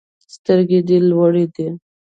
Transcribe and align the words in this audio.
سترګي 0.35 0.79
دي 0.87 0.97
لوړی 1.09 1.45